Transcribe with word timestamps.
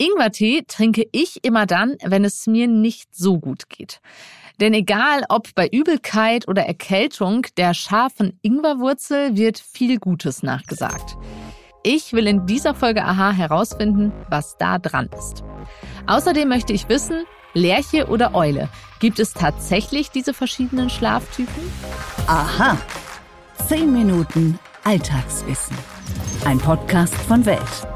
Ingwertee 0.00 0.64
trinke 0.66 1.06
ich 1.12 1.44
immer 1.44 1.66
dann, 1.66 1.96
wenn 2.02 2.24
es 2.24 2.46
mir 2.46 2.66
nicht 2.66 3.14
so 3.14 3.38
gut 3.38 3.68
geht. 3.68 4.00
Denn 4.58 4.72
egal 4.72 5.24
ob 5.28 5.54
bei 5.54 5.68
Übelkeit 5.68 6.48
oder 6.48 6.64
Erkältung, 6.64 7.46
der 7.58 7.74
scharfen 7.74 8.38
Ingwerwurzel 8.40 9.36
wird 9.36 9.58
viel 9.58 9.98
Gutes 9.98 10.42
nachgesagt. 10.42 11.18
Ich 11.82 12.14
will 12.14 12.26
in 12.26 12.46
dieser 12.46 12.74
Folge 12.74 13.04
Aha 13.04 13.32
herausfinden, 13.32 14.12
was 14.30 14.56
da 14.56 14.78
dran 14.78 15.10
ist. 15.18 15.44
Außerdem 16.06 16.48
möchte 16.48 16.72
ich 16.72 16.88
wissen, 16.88 17.24
Lerche 17.52 18.06
oder 18.06 18.34
Eule, 18.34 18.70
gibt 19.00 19.18
es 19.18 19.34
tatsächlich 19.34 20.10
diese 20.10 20.32
verschiedenen 20.32 20.88
Schlaftypen? 20.88 21.70
Aha. 22.26 22.78
Zehn 23.68 23.92
Minuten 23.92 24.58
Alltagswissen. 24.84 25.76
Ein 26.46 26.58
Podcast 26.58 27.14
von 27.14 27.44
Welt. 27.44 27.86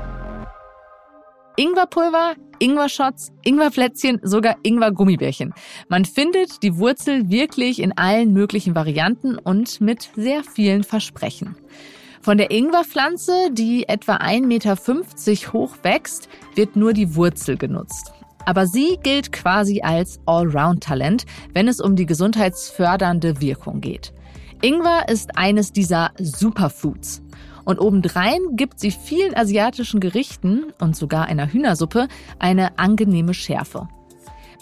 Ingwerpulver, 1.56 2.34
Ingwer-Shots, 2.58 3.30
Ingwerplätzchen, 3.44 4.18
sogar 4.24 4.56
Ingwer-Gummibärchen. 4.64 5.54
Man 5.88 6.04
findet 6.04 6.64
die 6.64 6.78
Wurzel 6.78 7.30
wirklich 7.30 7.80
in 7.80 7.96
allen 7.96 8.32
möglichen 8.32 8.74
Varianten 8.74 9.38
und 9.38 9.80
mit 9.80 10.10
sehr 10.16 10.42
vielen 10.42 10.82
Versprechen. 10.82 11.56
Von 12.22 12.38
der 12.38 12.50
Ingwerpflanze, 12.50 13.50
die 13.52 13.88
etwa 13.88 14.16
1,50 14.16 14.46
Meter 14.46 15.52
hoch 15.52 15.76
wächst, 15.82 16.28
wird 16.56 16.74
nur 16.74 16.92
die 16.92 17.14
Wurzel 17.14 17.56
genutzt. 17.56 18.12
Aber 18.46 18.66
sie 18.66 18.98
gilt 19.02 19.30
quasi 19.30 19.80
als 19.82 20.18
Allround-Talent, 20.26 21.24
wenn 21.52 21.68
es 21.68 21.80
um 21.80 21.94
die 21.94 22.06
gesundheitsfördernde 22.06 23.40
Wirkung 23.40 23.80
geht. 23.80 24.12
Ingwer 24.60 25.08
ist 25.08 25.36
eines 25.36 25.72
dieser 25.72 26.10
Superfoods. 26.18 27.22
Und 27.64 27.78
obendrein 27.78 28.40
gibt 28.52 28.80
sie 28.80 28.90
vielen 28.90 29.36
asiatischen 29.36 30.00
Gerichten 30.00 30.72
und 30.80 30.96
sogar 30.96 31.26
einer 31.26 31.52
Hühnersuppe 31.52 32.08
eine 32.38 32.78
angenehme 32.78 33.34
Schärfe. 33.34 33.88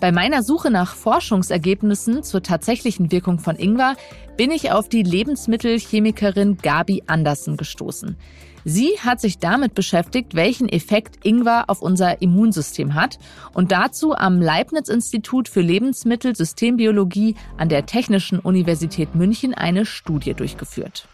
Bei 0.03 0.11
meiner 0.11 0.43
Suche 0.43 0.71
nach 0.71 0.97
Forschungsergebnissen 0.97 2.25
zur 2.25 2.43
tatsächlichen 2.43 3.13
Wirkung 3.13 3.39
von 3.39 3.55
Ingwer 3.57 3.95
bin 4.37 4.51
ich 4.51 4.73
auf 4.73 4.89
die 4.89 5.05
Lebensmittelchemikerin 5.05 6.57
Gabi 6.57 7.05
Andersen 7.07 7.57
gestoßen. 7.57 8.17
Sie 8.65 8.99
hat 8.99 9.21
sich 9.21 9.39
damit 9.39 9.75
beschäftigt, 9.75 10.35
welchen 10.35 10.69
Effekt 10.69 11.25
Ingwer 11.25 11.65
auf 11.69 11.83
unser 11.83 12.21
Immunsystem 12.21 12.95
hat 12.95 13.21
und 13.55 13.71
dazu 13.71 14.13
am 14.15 14.41
Leibniz-Institut 14.41 15.49
für 15.49 15.61
Lebensmittelsystembiologie 15.61 17.37
an 17.57 17.69
der 17.69 17.87
Technischen 17.87 18.41
Universität 18.41 19.15
München 19.15 19.55
eine 19.55 19.87
Studie 19.87 20.35
durchgeführt. 20.35 21.07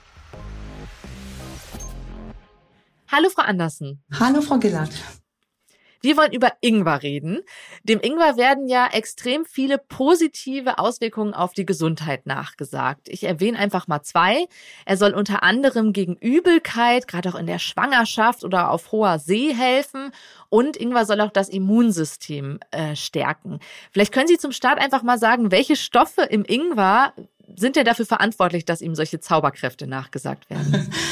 Hallo, 3.10 3.30
Frau 3.30 3.42
Andersen. 3.42 4.02
Hallo, 4.20 4.42
Frau 4.42 4.58
Gillard. 4.58 4.90
Wir 6.02 6.16
wollen 6.18 6.32
über 6.32 6.52
Ingwer 6.60 7.02
reden. 7.02 7.40
Dem 7.82 8.00
Ingwer 8.00 8.36
werden 8.36 8.68
ja 8.68 8.86
extrem 8.92 9.46
viele 9.46 9.78
positive 9.78 10.78
Auswirkungen 10.78 11.32
auf 11.32 11.54
die 11.54 11.64
Gesundheit 11.64 12.26
nachgesagt. 12.26 13.08
Ich 13.08 13.24
erwähne 13.24 13.58
einfach 13.58 13.88
mal 13.88 14.02
zwei. 14.02 14.46
Er 14.84 14.98
soll 14.98 15.14
unter 15.14 15.42
anderem 15.42 15.94
gegen 15.94 16.16
Übelkeit, 16.16 17.08
gerade 17.08 17.30
auch 17.30 17.34
in 17.34 17.46
der 17.46 17.58
Schwangerschaft 17.58 18.44
oder 18.44 18.70
auf 18.70 18.92
hoher 18.92 19.18
See 19.18 19.54
helfen. 19.54 20.12
Und 20.50 20.76
Ingwer 20.76 21.06
soll 21.06 21.22
auch 21.22 21.32
das 21.32 21.48
Immunsystem 21.48 22.60
äh, 22.70 22.94
stärken. 22.94 23.58
Vielleicht 23.90 24.12
können 24.12 24.28
Sie 24.28 24.38
zum 24.38 24.52
Start 24.52 24.78
einfach 24.78 25.02
mal 25.02 25.18
sagen, 25.18 25.50
welche 25.50 25.76
Stoffe 25.76 26.22
im 26.22 26.44
Ingwer 26.44 27.14
sind 27.56 27.76
denn 27.76 27.86
dafür 27.86 28.04
verantwortlich, 28.06 28.66
dass 28.66 28.82
ihm 28.82 28.94
solche 28.94 29.18
Zauberkräfte 29.18 29.86
nachgesagt 29.86 30.50
werden? 30.50 30.92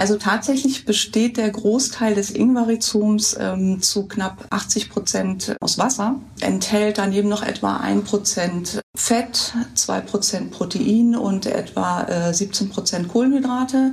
Also 0.00 0.16
tatsächlich 0.16 0.86
besteht 0.86 1.36
der 1.36 1.50
Großteil 1.50 2.14
des 2.14 2.30
Ingwerrhizoms 2.30 3.36
ähm, 3.38 3.82
zu 3.82 4.08
knapp 4.08 4.46
80 4.48 4.88
Prozent 4.88 5.54
aus 5.60 5.76
Wasser, 5.76 6.14
enthält 6.40 6.96
daneben 6.96 7.28
noch 7.28 7.42
etwa 7.42 7.76
ein 7.76 8.02
Prozent 8.02 8.80
Fett, 8.96 9.52
zwei 9.74 10.00
Prozent 10.00 10.52
Protein 10.52 11.14
und 11.14 11.44
etwa 11.44 12.04
äh, 12.04 12.32
17 12.32 12.70
Prozent 12.70 13.08
Kohlenhydrate. 13.08 13.92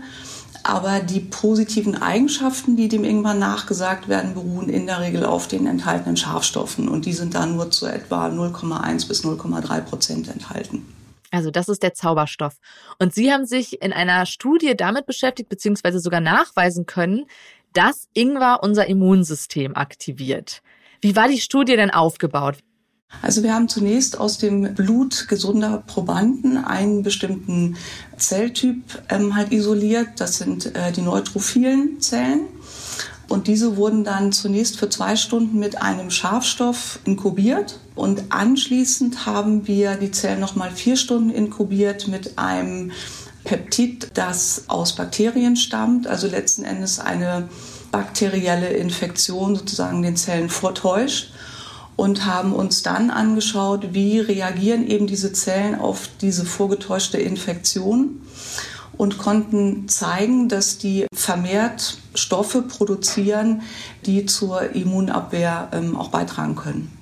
Aber 0.64 1.02
die 1.02 1.20
positiven 1.20 2.02
Eigenschaften, 2.02 2.78
die 2.78 2.88
dem 2.88 3.04
Ingwer 3.04 3.34
nachgesagt 3.34 4.08
werden, 4.08 4.34
beruhen 4.34 4.70
in 4.70 4.86
der 4.86 5.02
Regel 5.02 5.26
auf 5.26 5.50
den 5.50 5.68
enthaltenen 5.68 6.16
Schafstoffen 6.16 6.88
und 6.88 7.06
die 7.06 7.12
sind 7.12 7.36
da 7.36 7.46
nur 7.46 7.70
zu 7.70 7.86
etwa 7.86 8.28
0,1 8.28 9.10
bis 9.10 9.26
0,3 9.26 9.82
Prozent 9.82 10.30
enthalten. 10.30 10.86
Also 11.32 11.52
das 11.52 11.70
ist 11.70 11.84
der 11.84 11.94
Zauberstoff. 11.94 12.56
Und 13.00 13.14
Sie 13.14 13.32
haben 13.32 13.46
sich 13.46 13.82
in 13.82 13.94
einer 13.94 14.26
Studie 14.26 14.76
damit 14.76 15.06
beschäftigt, 15.06 15.50
beziehungsweise 15.50 16.00
sogar 16.00 16.22
nachweisen 16.22 16.86
können, 16.86 17.26
dass 17.74 18.08
Ingwer 18.14 18.60
unser 18.64 18.88
Immunsystem 18.88 19.76
aktiviert. 19.76 20.62
Wie 21.02 21.16
war 21.16 21.28
die 21.28 21.40
Studie 21.40 21.76
denn 21.76 21.92
aufgebaut? 21.92 22.58
Also 23.22 23.42
wir 23.42 23.54
haben 23.54 23.70
zunächst 23.70 24.20
aus 24.20 24.38
dem 24.38 24.74
Blut 24.76 25.28
gesunder 25.28 25.84
Probanden 25.88 26.58
einen 26.58 27.04
bestimmten 27.04 27.78
Zelltyp 28.18 28.84
ähm, 29.10 29.36
halt 29.36 29.52
isoliert. 29.52 30.10
Das 30.18 30.38
sind 30.38 30.76
äh, 30.76 30.92
die 30.92 31.02
neutrophilen 31.02 32.02
Zellen. 32.02 32.48
Und 33.30 33.48
diese 33.48 33.78
wurden 33.78 34.04
dann 34.04 34.32
zunächst 34.32 34.78
für 34.78 34.90
zwei 34.90 35.16
Stunden 35.16 35.60
mit 35.60 35.82
einem 35.82 36.10
Schafstoff 36.12 37.00
inkubiert. 37.06 37.80
Und 37.98 38.26
anschließend 38.30 39.26
haben 39.26 39.68
wir 39.68 39.96
die 39.96 40.12
Zellen 40.12 40.40
nochmal 40.40 40.70
vier 40.72 40.96
Stunden 40.96 41.32
inkubiert 41.32 42.08
mit 42.08 42.38
einem 42.38 42.92
Peptid, 43.44 44.12
das 44.14 44.66
aus 44.68 44.96
Bakterien 44.96 45.56
stammt, 45.56 46.06
also 46.06 46.28
letzten 46.28 46.64
Endes 46.64 47.00
eine 47.00 47.50
bakterielle 47.92 48.70
Infektion 48.70 49.56
sozusagen 49.56 50.04
den 50.04 50.16
Zellen 50.16 50.50
vortäuscht 50.50 51.32
und 51.96 52.26
haben 52.26 52.54
uns 52.54 52.84
dann 52.84 53.10
angeschaut, 53.10 53.94
wie 53.94 54.20
reagieren 54.20 54.86
eben 54.88 55.08
diese 55.08 55.34
Zellen 55.34 55.74
auf 55.74 56.08
diese 56.22 56.46
vorgetäuschte 56.46 57.18
Infektion 57.18 58.22
und 58.96 59.18
konnten 59.18 59.88
zeigen, 59.88 60.50
dass 60.50 60.78
die 60.78 61.08
vermehrt 61.14 61.98
Stoffe 62.14 62.62
produzieren, 62.62 63.64
die 64.06 64.28
zur 64.28 64.76
Immunabwehr 64.76 65.70
ähm, 65.72 65.96
auch 65.96 66.10
beitragen 66.10 66.56
können. 66.56 66.97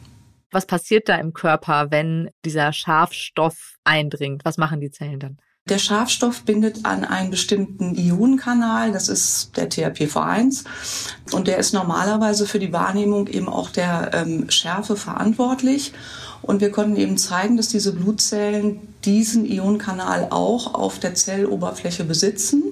Was 0.56 0.66
passiert 0.66 1.10
da 1.10 1.18
im 1.18 1.34
Körper, 1.34 1.88
wenn 1.92 2.30
dieser 2.46 2.72
Schafstoff 2.72 3.76
eindringt? 3.84 4.46
Was 4.46 4.56
machen 4.56 4.80
die 4.80 4.90
Zellen 4.90 5.20
dann? 5.20 5.38
Der 5.68 5.80
Schafstoff 5.80 6.44
bindet 6.44 6.86
an 6.86 7.04
einen 7.04 7.30
bestimmten 7.30 7.94
Ionenkanal, 7.94 8.94
das 8.94 9.10
ist 9.10 9.58
der 9.58 9.70
THPV1 9.70 10.64
und 11.34 11.50
der 11.50 11.58
ist 11.58 11.74
normalerweise 11.74 12.48
für 12.48 12.60
die 12.60 12.72
Wahrnehmung 12.72 13.28
eben 13.28 13.50
auch 13.50 13.70
der 13.70 14.12
ähm, 14.14 14.50
Schärfe 14.50 14.96
verantwortlich. 14.96 15.92
Und 16.42 16.62
wir 16.62 16.72
konnten 16.72 16.96
eben 16.96 17.18
zeigen, 17.18 17.58
dass 17.58 17.68
diese 17.68 17.92
Blutzellen 17.92 18.80
diesen 19.04 19.46
Ionenkanal 19.46 20.28
auch 20.30 20.74
auf 20.74 21.00
der 21.00 21.16
Zelloberfläche 21.16 22.06
besitzen. 22.06 22.64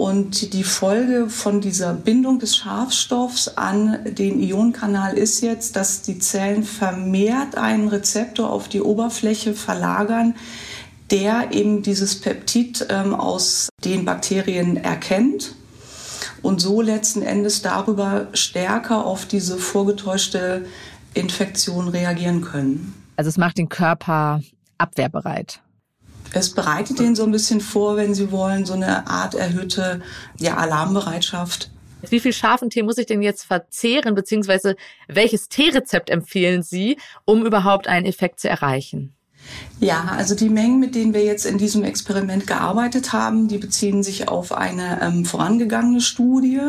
Und 0.00 0.54
die 0.54 0.64
Folge 0.64 1.28
von 1.28 1.60
dieser 1.60 1.92
Bindung 1.92 2.38
des 2.38 2.56
Schafstoffs 2.56 3.48
an 3.58 3.98
den 4.06 4.40
Ionenkanal 4.40 5.12
ist 5.18 5.42
jetzt, 5.42 5.76
dass 5.76 6.00
die 6.00 6.18
Zellen 6.18 6.62
vermehrt 6.62 7.58
einen 7.58 7.86
Rezeptor 7.86 8.48
auf 8.48 8.70
die 8.70 8.80
Oberfläche 8.80 9.52
verlagern, 9.52 10.36
der 11.10 11.52
eben 11.52 11.82
dieses 11.82 12.18
Peptid 12.18 12.86
ähm, 12.88 13.14
aus 13.14 13.68
den 13.84 14.06
Bakterien 14.06 14.78
erkennt 14.78 15.54
und 16.40 16.62
so 16.62 16.80
letzten 16.80 17.20
Endes 17.20 17.60
darüber 17.60 18.28
stärker 18.32 19.04
auf 19.04 19.26
diese 19.26 19.58
vorgetäuschte 19.58 20.64
Infektion 21.12 21.88
reagieren 21.88 22.40
können. 22.40 22.94
Also 23.16 23.28
es 23.28 23.36
macht 23.36 23.58
den 23.58 23.68
Körper 23.68 24.40
abwehrbereit. 24.78 25.60
Es 26.32 26.50
bereitet 26.50 26.98
den 26.98 27.16
so 27.16 27.24
ein 27.24 27.32
bisschen 27.32 27.60
vor, 27.60 27.96
wenn 27.96 28.14
Sie 28.14 28.30
wollen, 28.30 28.64
so 28.64 28.74
eine 28.74 29.06
Art 29.06 29.34
erhöhte 29.34 30.00
ja, 30.38 30.56
Alarmbereitschaft. 30.56 31.70
Wie 32.08 32.20
viel 32.20 32.32
scharfen 32.32 32.70
Tee 32.70 32.82
muss 32.82 32.98
ich 32.98 33.06
denn 33.06 33.22
jetzt 33.22 33.44
verzehren, 33.44 34.14
beziehungsweise 34.14 34.76
welches 35.08 35.48
Teerezept 35.48 36.08
empfehlen 36.08 36.62
Sie, 36.62 36.96
um 37.24 37.44
überhaupt 37.44 37.88
einen 37.88 38.06
Effekt 38.06 38.40
zu 38.40 38.48
erreichen? 38.48 39.12
Ja, 39.80 40.12
also 40.16 40.34
die 40.34 40.50
Mengen, 40.50 40.78
mit 40.80 40.94
denen 40.94 41.14
wir 41.14 41.24
jetzt 41.24 41.46
in 41.46 41.56
diesem 41.56 41.84
Experiment 41.84 42.46
gearbeitet 42.46 43.14
haben, 43.14 43.48
die 43.48 43.56
beziehen 43.56 44.02
sich 44.02 44.28
auf 44.28 44.52
eine 44.52 45.00
ähm, 45.00 45.24
vorangegangene 45.24 46.02
Studie. 46.02 46.60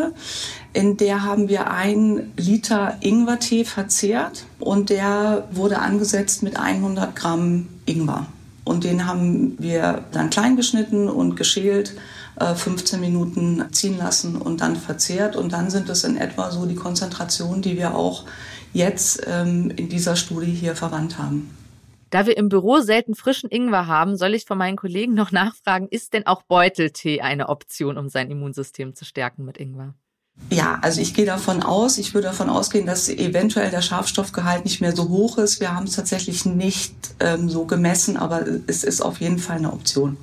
In 0.71 0.95
der 0.95 1.24
haben 1.24 1.50
wir 1.50 1.69
ein 1.69 2.31
Liter 2.38 2.97
Ingwertee 3.01 3.65
verzehrt 3.65 4.45
und 4.59 4.89
der 4.89 5.47
wurde 5.51 5.80
angesetzt 5.80 6.44
mit 6.44 6.57
100 6.57 7.13
Gramm 7.15 7.68
Ingwer. 7.85 8.27
Und 8.63 8.83
den 8.83 9.07
haben 9.07 9.55
wir 9.59 10.03
dann 10.11 10.29
klein 10.29 10.55
geschnitten 10.55 11.09
und 11.09 11.35
geschält, 11.35 11.95
15 12.39 12.97
äh, 12.97 13.01
Minuten 13.01 13.65
ziehen 13.71 13.97
lassen 13.97 14.35
und 14.35 14.61
dann 14.61 14.75
verzehrt. 14.75 15.35
Und 15.35 15.51
dann 15.51 15.69
sind 15.69 15.89
es 15.89 16.03
in 16.03 16.17
etwa 16.17 16.51
so 16.51 16.65
die 16.65 16.75
Konzentrationen, 16.75 17.61
die 17.61 17.77
wir 17.77 17.95
auch 17.95 18.25
jetzt 18.73 19.21
ähm, 19.27 19.71
in 19.75 19.89
dieser 19.89 20.15
Studie 20.15 20.51
hier 20.51 20.75
verwandt 20.75 21.17
haben. 21.17 21.55
Da 22.09 22.25
wir 22.25 22.37
im 22.37 22.49
Büro 22.49 22.79
selten 22.79 23.15
frischen 23.15 23.49
Ingwer 23.49 23.87
haben, 23.87 24.17
soll 24.17 24.33
ich 24.33 24.45
von 24.45 24.57
meinen 24.57 24.77
Kollegen 24.77 25.13
noch 25.13 25.31
nachfragen, 25.31 25.87
ist 25.89 26.13
denn 26.13 26.27
auch 26.27 26.43
Beuteltee 26.43 27.21
eine 27.21 27.49
Option, 27.49 27.97
um 27.97 28.09
sein 28.09 28.29
Immunsystem 28.29 28.95
zu 28.95 29.05
stärken 29.05 29.45
mit 29.45 29.57
Ingwer? 29.57 29.93
Ja, 30.49 30.79
also 30.81 30.99
ich 30.99 31.13
gehe 31.13 31.25
davon 31.25 31.63
aus, 31.63 31.97
ich 31.97 32.13
würde 32.13 32.27
davon 32.27 32.49
ausgehen, 32.49 32.85
dass 32.85 33.07
eventuell 33.07 33.71
der 33.71 33.81
Schafstoffgehalt 33.81 34.65
nicht 34.65 34.81
mehr 34.81 34.93
so 34.93 35.07
hoch 35.07 35.38
ist. 35.38 35.61
Wir 35.61 35.73
haben 35.73 35.85
es 35.85 35.95
tatsächlich 35.95 36.45
nicht 36.45 36.93
ähm, 37.19 37.49
so 37.49 37.65
gemessen, 37.65 38.17
aber 38.17 38.45
es 38.67 38.83
ist 38.83 39.01
auf 39.01 39.21
jeden 39.21 39.39
Fall 39.39 39.57
eine 39.57 39.71
Option. 39.71 40.17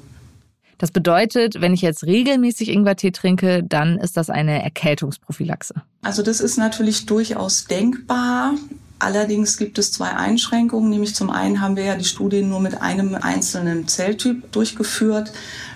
Das 0.79 0.93
bedeutet, 0.93 1.61
wenn 1.61 1.75
ich 1.75 1.82
jetzt 1.82 2.05
regelmäßig 2.05 2.69
Ingwertee 2.69 3.11
trinke, 3.11 3.65
dann 3.65 3.99
ist 3.99 4.17
das 4.17 4.31
eine 4.31 4.62
Erkältungsprophylaxe. 4.62 5.75
Also 6.03 6.23
das 6.23 6.41
ist 6.41 6.56
natürlich 6.56 7.06
durchaus 7.06 7.64
denkbar. 7.64 8.55
Allerdings 8.99 9.56
gibt 9.56 9.79
es 9.79 9.93
zwei 9.93 10.11
Einschränkungen, 10.11 10.91
nämlich 10.91 11.15
zum 11.15 11.31
einen 11.31 11.61
haben 11.61 11.77
wir 11.77 11.85
ja 11.85 11.95
die 11.95 12.05
Studie 12.05 12.43
nur 12.43 12.61
mit 12.61 12.83
einem 12.83 13.15
einzelnen 13.15 13.87
Zelltyp 13.87 14.50
durchgeführt. 14.50 15.33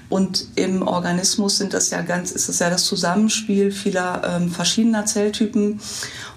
Und 0.08 0.46
im 0.56 0.82
Organismus 0.82 1.56
sind 1.56 1.72
das 1.72 1.90
ja 1.90 2.02
ganz, 2.02 2.32
ist 2.32 2.48
es 2.48 2.58
ja 2.58 2.68
das 2.68 2.84
Zusammenspiel 2.84 3.70
vieler 3.70 4.22
ähm, 4.26 4.50
verschiedener 4.50 5.06
Zelltypen. 5.06 5.80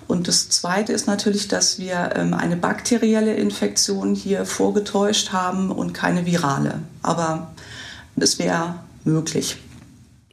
Und 0.07 0.27
das 0.27 0.49
Zweite 0.49 0.93
ist 0.93 1.07
natürlich, 1.07 1.47
dass 1.47 1.79
wir 1.79 2.13
ähm, 2.15 2.33
eine 2.33 2.55
bakterielle 2.55 3.33
Infektion 3.33 4.13
hier 4.13 4.45
vorgetäuscht 4.45 5.33
haben 5.33 5.71
und 5.71 5.93
keine 5.93 6.25
virale. 6.25 6.79
Aber 7.01 7.51
es 8.15 8.37
wäre 8.39 8.75
möglich. 9.03 9.57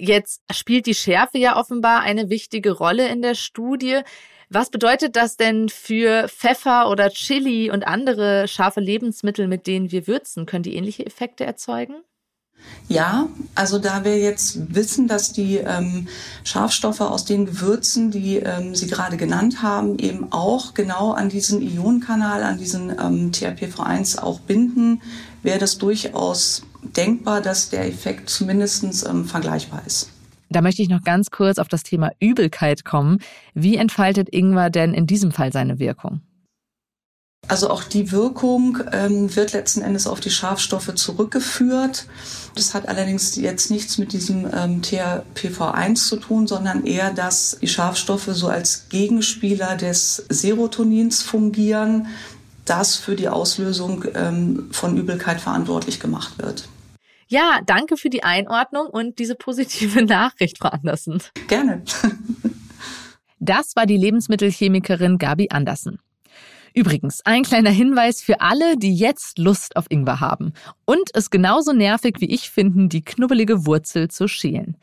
Jetzt 0.04 0.42
spielt 0.50 0.86
die 0.86 0.96
Schärfe 0.96 1.38
ja 1.38 1.56
offenbar 1.56 2.00
eine 2.00 2.28
wichtige 2.28 2.72
Rolle 2.72 3.06
in 3.06 3.22
der 3.22 3.36
Studie. 3.36 4.00
Was 4.48 4.68
bedeutet 4.68 5.14
das 5.14 5.36
denn 5.36 5.68
für 5.68 6.28
Pfeffer 6.28 6.90
oder 6.90 7.08
Chili 7.10 7.70
und 7.70 7.86
andere 7.86 8.48
scharfe 8.48 8.80
Lebensmittel, 8.80 9.46
mit 9.46 9.68
denen 9.68 9.92
wir 9.92 10.08
würzen? 10.08 10.44
Können 10.44 10.64
die 10.64 10.74
ähnliche 10.74 11.06
Effekte 11.06 11.44
erzeugen? 11.44 12.02
Ja, 12.88 13.28
also 13.54 13.78
da 13.78 14.04
wir 14.04 14.18
jetzt 14.18 14.74
wissen, 14.74 15.06
dass 15.06 15.32
die 15.32 15.58
ähm, 15.58 16.08
Schafstoffe 16.42 17.00
aus 17.00 17.24
den 17.24 17.46
Gewürzen, 17.46 18.10
die 18.10 18.38
ähm, 18.38 18.74
Sie 18.74 18.88
gerade 18.88 19.16
genannt 19.16 19.62
haben, 19.62 20.00
eben 20.00 20.32
auch 20.32 20.74
genau 20.74 21.12
an 21.12 21.28
diesen 21.28 21.62
Ionenkanal, 21.62 22.42
an 22.42 22.58
diesen 22.58 22.90
ähm, 22.90 23.30
TRPV1 23.30 24.18
auch 24.18 24.40
binden, 24.40 25.00
wäre 25.44 25.60
das 25.60 25.78
durchaus 25.78 26.62
denkbar, 26.82 27.40
dass 27.40 27.70
der 27.70 27.86
Effekt 27.86 28.28
zumindest 28.28 29.06
ähm, 29.08 29.24
vergleichbar 29.24 29.82
ist. 29.86 30.10
Da 30.50 30.60
möchte 30.60 30.82
ich 30.82 30.88
noch 30.88 31.02
ganz 31.02 31.30
kurz 31.30 31.58
auf 31.58 31.68
das 31.68 31.82
Thema 31.82 32.10
Übelkeit 32.20 32.84
kommen. 32.84 33.18
Wie 33.54 33.76
entfaltet 33.76 34.28
Ingwer 34.30 34.70
denn 34.70 34.92
in 34.92 35.06
diesem 35.06 35.32
Fall 35.32 35.52
seine 35.52 35.78
Wirkung? 35.78 36.20
Also 37.48 37.70
auch 37.70 37.82
die 37.82 38.12
Wirkung 38.12 38.78
ähm, 38.92 39.34
wird 39.34 39.52
letzten 39.52 39.82
Endes 39.82 40.06
auf 40.06 40.20
die 40.20 40.30
Schafstoffe 40.30 40.94
zurückgeführt. 40.94 42.06
Das 42.54 42.72
hat 42.72 42.88
allerdings 42.88 43.34
jetzt 43.34 43.70
nichts 43.70 43.98
mit 43.98 44.12
diesem 44.12 44.46
ähm, 44.46 44.80
THPV1 44.80 45.94
zu 45.96 46.16
tun, 46.16 46.46
sondern 46.46 46.84
eher, 46.86 47.12
dass 47.12 47.58
die 47.60 47.66
Schafstoffe 47.66 48.28
so 48.30 48.46
als 48.48 48.88
Gegenspieler 48.90 49.76
des 49.76 50.24
Serotonins 50.28 51.20
fungieren, 51.22 52.06
das 52.64 52.96
für 52.96 53.16
die 53.16 53.28
Auslösung 53.28 54.04
ähm, 54.14 54.68
von 54.72 54.96
Übelkeit 54.96 55.40
verantwortlich 55.40 56.00
gemacht 56.00 56.38
wird. 56.38 56.68
Ja, 57.28 57.60
danke 57.64 57.96
für 57.96 58.10
die 58.10 58.24
Einordnung 58.24 58.86
und 58.86 59.18
diese 59.18 59.34
positive 59.34 60.02
Nachricht, 60.04 60.58
Frau 60.58 60.68
Andersen. 60.68 61.22
Gerne. 61.48 61.82
Das 63.44 63.74
war 63.74 63.86
die 63.86 63.96
Lebensmittelchemikerin 63.96 65.18
Gabi 65.18 65.48
Andersen. 65.50 65.98
Übrigens, 66.74 67.22
ein 67.24 67.42
kleiner 67.42 67.70
Hinweis 67.70 68.22
für 68.22 68.40
alle, 68.40 68.76
die 68.76 68.94
jetzt 68.94 69.36
Lust 69.36 69.74
auf 69.74 69.86
Ingwer 69.88 70.20
haben 70.20 70.52
und 70.84 71.10
es 71.14 71.28
genauso 71.28 71.72
nervig 71.72 72.18
wie 72.20 72.32
ich 72.32 72.50
finden, 72.50 72.88
die 72.88 73.02
knubbelige 73.02 73.66
Wurzel 73.66 74.06
zu 74.06 74.28
schälen. 74.28 74.76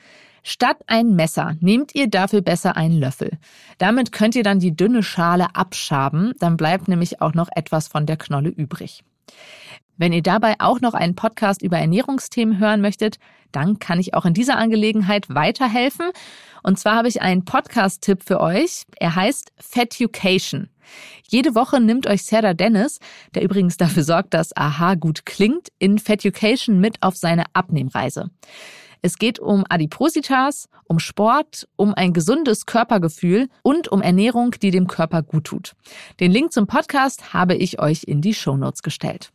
Statt 0.50 0.78
ein 0.88 1.16
Messer 1.16 1.56
nehmt 1.60 1.94
ihr 1.94 2.10
dafür 2.10 2.42
besser 2.42 2.76
einen 2.76 3.00
Löffel. 3.00 3.38
Damit 3.78 4.12
könnt 4.12 4.34
ihr 4.34 4.42
dann 4.42 4.60
die 4.60 4.76
dünne 4.76 5.04
Schale 5.04 5.54
abschaben, 5.54 6.34
dann 6.40 6.58
bleibt 6.58 6.88
nämlich 6.88 7.22
auch 7.22 7.36
noch 7.36 7.50
etwas 7.56 7.88
von 7.88 8.08
der 8.08 8.18
Knolle 8.18 8.50
übrig. 8.50 9.04
Wenn 9.98 10.12
ihr 10.12 10.24
dabei 10.24 10.56
auch 10.58 10.82
noch 10.82 10.96
einen 10.96 11.14
Podcast 11.14 11.62
über 11.62 11.78
Ernährungsthemen 11.78 12.58
hören 12.58 12.82
möchtet, 12.82 13.20
dann 13.52 13.78
kann 13.78 14.00
ich 14.00 14.16
auch 14.16 14.26
in 14.26 14.34
dieser 14.34 14.58
Angelegenheit 14.58 15.30
weiterhelfen. 15.30 16.10
Und 16.64 16.80
zwar 16.80 16.96
habe 16.96 17.10
ich 17.10 17.22
einen 17.22 17.46
Podcast-Tipp 17.46 18.24
für 18.26 18.40
euch. 18.40 18.86
Er 18.98 19.14
heißt 19.14 19.52
Fetucation. 19.60 20.70
Jede 21.28 21.54
Woche 21.54 21.80
nimmt 21.80 22.08
euch 22.08 22.24
Sarah 22.24 22.56
Dennis, 22.56 22.98
der 23.36 23.44
übrigens 23.44 23.78
dafür 23.78 24.02
sorgt, 24.02 24.34
dass 24.34 24.58
Aha 24.58 24.96
gut 24.96 25.28
klingt, 25.28 25.68
in 25.78 26.00
Fetucation 26.00 26.80
mit 26.80 27.04
auf 27.04 27.16
seine 27.16 27.44
Abnehmreise. 27.54 28.32
Es 29.02 29.18
geht 29.18 29.40
um 29.40 29.64
Adipositas, 29.70 30.68
um 30.86 31.00
Sport, 31.00 31.68
um 31.78 31.94
ein 31.94 32.12
gesundes 32.12 32.66
Körpergefühl 32.66 33.48
und 33.64 33.88
um 33.88 34.02
Ernährung, 34.02 34.52
die 34.62 34.72
dem 34.72 34.88
Körper 34.88 35.24
gut 35.24 35.46
tut. 35.46 35.74
Den 36.20 36.32
Link 36.32 36.52
zum 36.52 36.68
Podcast 36.68 37.34
habe 37.34 37.56
ich 37.56 37.80
euch 37.80 38.04
in 38.04 38.22
die 38.22 38.34
Shownotes 38.34 38.84
gestellt. 38.84 39.32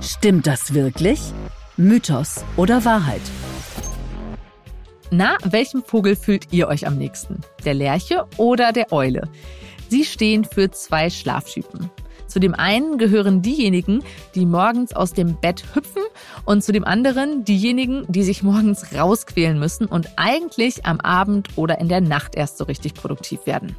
Stimmt 0.00 0.46
das 0.46 0.74
wirklich? 0.74 1.20
Mythos 1.76 2.44
oder 2.56 2.84
Wahrheit? 2.84 3.22
Na, 5.10 5.36
welchem 5.44 5.82
Vogel 5.82 6.14
fühlt 6.14 6.52
ihr 6.52 6.68
euch 6.68 6.86
am 6.86 6.96
nächsten? 6.96 7.40
Der 7.64 7.74
Lerche 7.74 8.26
oder 8.36 8.72
der 8.72 8.92
Eule? 8.92 9.28
Sie 9.88 10.04
stehen 10.04 10.44
für 10.44 10.70
zwei 10.70 11.10
Schlaftypen. 11.10 11.90
Zu 12.26 12.40
dem 12.40 12.54
einen 12.54 12.98
gehören 12.98 13.42
diejenigen, 13.42 14.02
die 14.34 14.46
morgens 14.46 14.92
aus 14.92 15.12
dem 15.12 15.36
Bett 15.36 15.64
hüpfen 15.74 16.02
und 16.44 16.62
zu 16.62 16.72
dem 16.72 16.84
anderen 16.84 17.44
diejenigen, 17.44 18.04
die 18.08 18.22
sich 18.22 18.42
morgens 18.42 18.94
rausquälen 18.94 19.58
müssen 19.58 19.86
und 19.86 20.10
eigentlich 20.16 20.84
am 20.86 21.00
Abend 21.00 21.48
oder 21.56 21.78
in 21.78 21.88
der 21.88 22.00
Nacht 22.00 22.34
erst 22.34 22.58
so 22.58 22.64
richtig 22.64 22.94
produktiv 22.94 23.46
werden. 23.46 23.76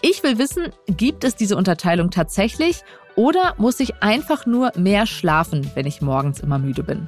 Ich 0.00 0.22
will 0.24 0.38
wissen, 0.38 0.72
gibt 0.88 1.22
es 1.22 1.36
diese 1.36 1.56
Unterteilung 1.56 2.10
tatsächlich 2.10 2.82
oder 3.14 3.54
muss 3.58 3.78
ich 3.78 4.02
einfach 4.02 4.46
nur 4.46 4.72
mehr 4.76 5.06
schlafen, 5.06 5.70
wenn 5.74 5.86
ich 5.86 6.02
morgens 6.02 6.40
immer 6.40 6.58
müde 6.58 6.82
bin? 6.82 7.06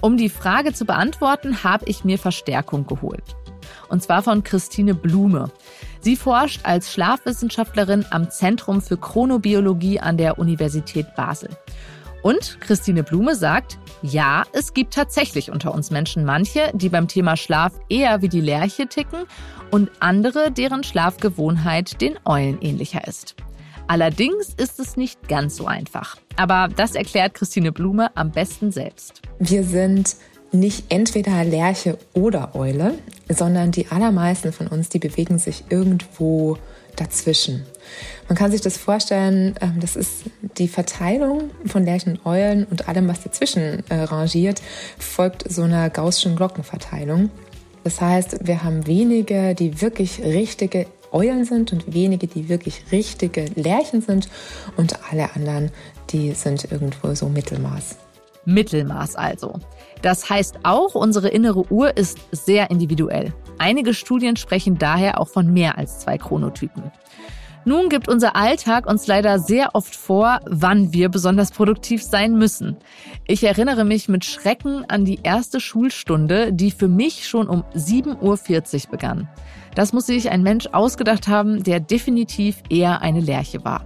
Um 0.00 0.16
die 0.16 0.28
Frage 0.28 0.72
zu 0.72 0.84
beantworten, 0.84 1.64
habe 1.64 1.84
ich 1.86 2.04
mir 2.04 2.18
Verstärkung 2.18 2.86
geholt. 2.86 3.36
Und 3.88 4.02
zwar 4.02 4.22
von 4.22 4.42
Christine 4.42 4.94
Blume. 4.94 5.50
Sie 6.06 6.14
forscht 6.14 6.60
als 6.62 6.92
Schlafwissenschaftlerin 6.92 8.04
am 8.10 8.30
Zentrum 8.30 8.80
für 8.80 8.96
Chronobiologie 8.96 9.98
an 9.98 10.16
der 10.16 10.38
Universität 10.38 11.16
Basel. 11.16 11.48
Und 12.22 12.60
Christine 12.60 13.02
Blume 13.02 13.34
sagt, 13.34 13.76
ja, 14.02 14.44
es 14.52 14.72
gibt 14.72 14.94
tatsächlich 14.94 15.50
unter 15.50 15.74
uns 15.74 15.90
Menschen 15.90 16.24
manche, 16.24 16.70
die 16.74 16.90
beim 16.90 17.08
Thema 17.08 17.36
Schlaf 17.36 17.72
eher 17.88 18.22
wie 18.22 18.28
die 18.28 18.40
Lerche 18.40 18.86
ticken 18.86 19.24
und 19.72 19.90
andere, 19.98 20.52
deren 20.52 20.84
Schlafgewohnheit 20.84 22.00
den 22.00 22.16
Eulen 22.24 22.62
ähnlicher 22.62 23.08
ist. 23.08 23.34
Allerdings 23.88 24.54
ist 24.54 24.78
es 24.78 24.96
nicht 24.96 25.26
ganz 25.26 25.56
so 25.56 25.66
einfach. 25.66 26.18
Aber 26.36 26.68
das 26.68 26.94
erklärt 26.94 27.34
Christine 27.34 27.72
Blume 27.72 28.16
am 28.16 28.30
besten 28.30 28.70
selbst. 28.70 29.22
Wir 29.40 29.64
sind 29.64 30.14
nicht 30.58 30.86
entweder 30.90 31.44
Lerche 31.44 31.98
oder 32.14 32.54
Eule, 32.54 32.94
sondern 33.28 33.72
die 33.72 33.88
allermeisten 33.88 34.52
von 34.52 34.66
uns, 34.66 34.88
die 34.88 34.98
bewegen 34.98 35.38
sich 35.38 35.64
irgendwo 35.68 36.58
dazwischen. 36.96 37.66
Man 38.28 38.36
kann 38.36 38.50
sich 38.50 38.60
das 38.60 38.76
vorstellen, 38.76 39.54
ähm, 39.60 39.78
das 39.80 39.96
ist 39.96 40.24
die 40.58 40.68
Verteilung 40.68 41.50
von 41.66 41.84
Lerchen 41.84 42.16
und 42.16 42.26
Eulen 42.26 42.64
und 42.64 42.88
allem, 42.88 43.08
was 43.08 43.22
dazwischen 43.22 43.84
äh, 43.88 43.94
rangiert, 43.94 44.62
folgt 44.98 45.50
so 45.50 45.62
einer 45.62 45.90
gaußschen 45.90 46.36
Glockenverteilung. 46.36 47.30
Das 47.84 48.00
heißt, 48.00 48.46
wir 48.46 48.64
haben 48.64 48.86
wenige, 48.86 49.54
die 49.54 49.80
wirklich 49.80 50.20
richtige 50.20 50.86
Eulen 51.12 51.44
sind 51.44 51.72
und 51.72 51.94
wenige, 51.94 52.26
die 52.26 52.48
wirklich 52.48 52.82
richtige 52.90 53.44
Lerchen 53.54 54.00
sind 54.02 54.28
und 54.76 54.98
alle 55.10 55.34
anderen, 55.34 55.70
die 56.10 56.32
sind 56.32 56.70
irgendwo 56.70 57.14
so 57.14 57.28
Mittelmaß. 57.28 57.96
Mittelmaß 58.44 59.16
also. 59.16 59.60
Das 60.02 60.28
heißt 60.28 60.60
auch, 60.62 60.94
unsere 60.94 61.28
innere 61.28 61.70
Uhr 61.72 61.96
ist 61.96 62.18
sehr 62.32 62.70
individuell. 62.70 63.32
Einige 63.58 63.94
Studien 63.94 64.36
sprechen 64.36 64.78
daher 64.78 65.20
auch 65.20 65.28
von 65.28 65.52
mehr 65.52 65.78
als 65.78 66.00
zwei 66.00 66.18
Chronotypen. 66.18 66.92
Nun 67.68 67.88
gibt 67.88 68.08
unser 68.08 68.36
Alltag 68.36 68.86
uns 68.86 69.08
leider 69.08 69.40
sehr 69.40 69.74
oft 69.74 69.96
vor, 69.96 70.38
wann 70.46 70.92
wir 70.92 71.08
besonders 71.08 71.50
produktiv 71.50 72.00
sein 72.00 72.38
müssen. 72.38 72.76
Ich 73.26 73.42
erinnere 73.42 73.84
mich 73.84 74.08
mit 74.08 74.24
Schrecken 74.24 74.84
an 74.88 75.04
die 75.04 75.18
erste 75.24 75.58
Schulstunde, 75.58 76.52
die 76.52 76.70
für 76.70 76.86
mich 76.86 77.26
schon 77.26 77.48
um 77.48 77.64
7.40 77.74 78.84
Uhr 78.84 78.90
begann. 78.92 79.28
Das 79.74 79.92
muss 79.92 80.06
sich 80.06 80.30
ein 80.30 80.44
Mensch 80.44 80.68
ausgedacht 80.70 81.26
haben, 81.26 81.64
der 81.64 81.80
definitiv 81.80 82.62
eher 82.70 83.02
eine 83.02 83.20
Lerche 83.20 83.64
war. 83.64 83.84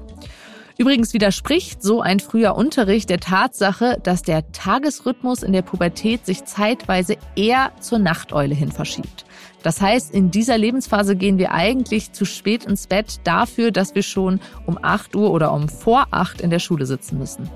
Übrigens 0.81 1.13
widerspricht 1.13 1.83
so 1.83 2.01
ein 2.01 2.21
früher 2.21 2.57
Unterricht 2.57 3.11
der 3.11 3.21
Tatsache, 3.21 3.99
dass 4.03 4.23
der 4.23 4.51
Tagesrhythmus 4.53 5.43
in 5.43 5.53
der 5.53 5.61
Pubertät 5.61 6.25
sich 6.25 6.47
zeitweise 6.47 7.19
eher 7.37 7.73
zur 7.81 7.99
Nachteule 7.99 8.55
hin 8.55 8.73
verschiebt. 8.73 9.27
Das 9.63 9.83
heißt, 9.83 10.15
in 10.15 10.31
dieser 10.31 10.57
Lebensphase 10.57 11.17
gehen 11.17 11.37
wir 11.37 11.53
eigentlich 11.53 12.13
zu 12.13 12.25
spät 12.25 12.65
ins 12.65 12.87
Bett 12.87 13.21
dafür, 13.25 13.73
dass 13.73 13.95
wir 13.95 14.03
schon 14.03 14.41
um 14.65 14.79
8 14.81 15.15
Uhr 15.17 15.31
oder 15.33 15.53
um 15.53 15.69
vor 15.69 16.07
8 16.13 16.41
in 16.41 16.49
der 16.49 16.61
Schule 16.61 16.87
sitzen 16.87 17.19
müssen. 17.19 17.51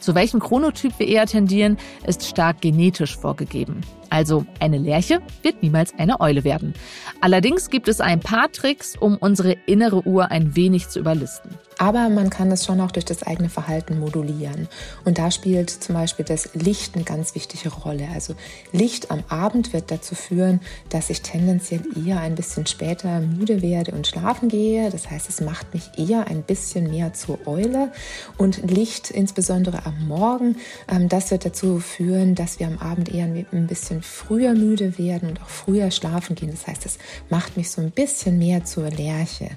Zu 0.00 0.16
welchem 0.16 0.40
Chronotyp 0.40 0.98
wir 0.98 1.06
eher 1.06 1.26
tendieren, 1.26 1.78
ist 2.08 2.26
stark 2.26 2.60
genetisch 2.60 3.16
vorgegeben. 3.16 3.82
Also 4.12 4.44
eine 4.60 4.76
Lerche 4.76 5.22
wird 5.40 5.62
niemals 5.62 5.94
eine 5.98 6.20
Eule 6.20 6.44
werden. 6.44 6.74
Allerdings 7.22 7.70
gibt 7.70 7.88
es 7.88 8.02
ein 8.02 8.20
paar 8.20 8.52
Tricks, 8.52 8.94
um 8.94 9.16
unsere 9.16 9.52
innere 9.64 10.06
Uhr 10.06 10.30
ein 10.30 10.54
wenig 10.54 10.90
zu 10.90 10.98
überlisten. 10.98 11.50
Aber 11.78 12.10
man 12.10 12.28
kann 12.28 12.52
es 12.52 12.66
schon 12.66 12.80
auch 12.80 12.90
durch 12.90 13.06
das 13.06 13.22
eigene 13.22 13.48
Verhalten 13.48 13.98
modulieren. 13.98 14.68
Und 15.06 15.18
da 15.18 15.30
spielt 15.30 15.70
zum 15.70 15.94
Beispiel 15.94 16.26
das 16.26 16.54
Licht 16.54 16.94
eine 16.94 17.04
ganz 17.04 17.34
wichtige 17.34 17.70
Rolle. 17.70 18.06
Also 18.14 18.34
Licht 18.70 19.10
am 19.10 19.24
Abend 19.28 19.72
wird 19.72 19.90
dazu 19.90 20.14
führen, 20.14 20.60
dass 20.90 21.08
ich 21.08 21.22
tendenziell 21.22 21.80
eher 22.06 22.20
ein 22.20 22.34
bisschen 22.34 22.66
später 22.66 23.20
müde 23.20 23.62
werde 23.62 23.92
und 23.92 24.06
schlafen 24.06 24.48
gehe. 24.48 24.90
Das 24.90 25.10
heißt, 25.10 25.28
es 25.30 25.40
macht 25.40 25.72
mich 25.72 25.90
eher 25.96 26.26
ein 26.26 26.42
bisschen 26.42 26.90
mehr 26.90 27.14
zur 27.14 27.38
Eule. 27.46 27.90
Und 28.36 28.70
Licht, 28.70 29.10
insbesondere 29.10 29.86
am 29.86 30.06
Morgen, 30.06 30.56
ähm, 30.88 31.08
das 31.08 31.30
wird 31.30 31.46
dazu 31.46 31.80
führen, 31.80 32.34
dass 32.34 32.60
wir 32.60 32.66
am 32.66 32.78
Abend 32.78 33.08
eher 33.12 33.24
ein 33.24 33.66
bisschen 33.66 34.01
früher 34.02 34.54
müde 34.54 34.98
werden 34.98 35.30
und 35.30 35.40
auch 35.40 35.48
früher 35.48 35.90
schlafen 35.90 36.34
gehen. 36.34 36.50
Das 36.50 36.66
heißt, 36.66 36.86
es 36.86 36.98
macht 37.30 37.56
mich 37.56 37.70
so 37.70 37.80
ein 37.80 37.90
bisschen 37.90 38.38
mehr 38.38 38.64
zur 38.64 38.90
Lerche. 38.90 39.50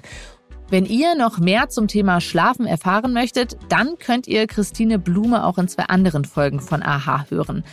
Wenn 0.68 0.84
ihr 0.84 1.14
noch 1.14 1.38
mehr 1.38 1.68
zum 1.68 1.86
Thema 1.86 2.20
Schlafen 2.20 2.66
erfahren 2.66 3.12
möchtet, 3.12 3.56
dann 3.68 3.98
könnt 3.98 4.26
ihr 4.26 4.46
Christine 4.46 4.98
Blume 4.98 5.44
auch 5.44 5.58
in 5.58 5.68
zwei 5.68 5.84
anderen 5.84 6.24
Folgen 6.24 6.60
von 6.60 6.82
Aha 6.82 7.26
hören. 7.28 7.64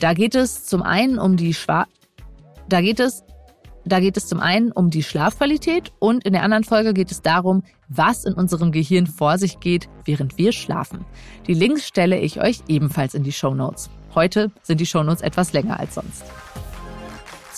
Da 0.00 0.14
geht 0.14 0.34
es 0.34 0.64
zum 0.64 0.82
einen 0.82 1.18
um 1.18 1.36
die 1.36 1.52
Schwa 1.52 1.86
da 2.68 2.82
geht 2.82 3.00
es 3.00 3.24
da 3.88 4.00
geht 4.00 4.16
es 4.16 4.26
zum 4.26 4.40
einen 4.40 4.72
um 4.72 4.90
die 4.90 5.02
Schlafqualität 5.02 5.92
und 5.98 6.24
in 6.24 6.32
der 6.32 6.42
anderen 6.42 6.64
Folge 6.64 6.94
geht 6.94 7.10
es 7.10 7.22
darum, 7.22 7.62
was 7.88 8.24
in 8.24 8.34
unserem 8.34 8.72
Gehirn 8.72 9.06
vor 9.06 9.38
sich 9.38 9.60
geht, 9.60 9.88
während 10.04 10.38
wir 10.38 10.52
schlafen. 10.52 11.04
Die 11.46 11.54
Links 11.54 11.86
stelle 11.86 12.18
ich 12.18 12.40
euch 12.40 12.60
ebenfalls 12.68 13.14
in 13.14 13.22
die 13.22 13.32
Show 13.32 13.54
Notes. 13.54 13.90
Heute 14.14 14.50
sind 14.62 14.80
die 14.80 14.86
Show 14.86 15.02
Notes 15.02 15.22
etwas 15.22 15.52
länger 15.52 15.78
als 15.78 15.94
sonst. 15.94 16.24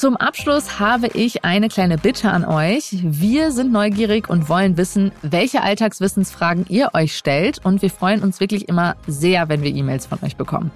Zum 0.00 0.16
Abschluss 0.16 0.80
habe 0.80 1.08
ich 1.08 1.44
eine 1.44 1.68
kleine 1.68 1.98
Bitte 1.98 2.30
an 2.30 2.46
euch. 2.46 2.96
Wir 3.02 3.52
sind 3.52 3.70
neugierig 3.70 4.30
und 4.30 4.48
wollen 4.48 4.78
wissen, 4.78 5.12
welche 5.20 5.62
Alltagswissensfragen 5.62 6.64
ihr 6.70 6.90
euch 6.94 7.14
stellt 7.14 7.64
und 7.64 7.82
wir 7.82 7.90
freuen 7.90 8.22
uns 8.22 8.40
wirklich 8.40 8.66
immer 8.68 8.96
sehr, 9.06 9.50
wenn 9.50 9.62
wir 9.62 9.74
E-Mails 9.74 10.06
von 10.06 10.18
euch 10.22 10.36
bekommen. 10.36 10.70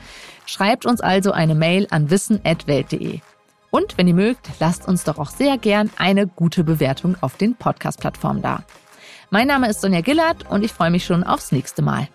Schreibt 0.44 0.84
uns 0.84 1.00
also 1.00 1.32
eine 1.32 1.54
Mail 1.54 1.86
an 1.90 2.10
wissen@welt.de. 2.10 3.20
Und 3.74 3.98
wenn 3.98 4.06
ihr 4.06 4.14
mögt, 4.14 4.48
lasst 4.60 4.86
uns 4.86 5.02
doch 5.02 5.18
auch 5.18 5.30
sehr 5.30 5.58
gern 5.58 5.90
eine 5.98 6.28
gute 6.28 6.62
Bewertung 6.62 7.16
auf 7.20 7.36
den 7.36 7.56
Podcast-Plattformen 7.56 8.40
da. 8.40 8.62
Mein 9.30 9.48
Name 9.48 9.68
ist 9.68 9.80
Sonja 9.80 10.00
Gillard 10.00 10.48
und 10.48 10.64
ich 10.64 10.72
freue 10.72 10.92
mich 10.92 11.04
schon 11.04 11.24
aufs 11.24 11.50
nächste 11.50 11.82
Mal. 11.82 12.06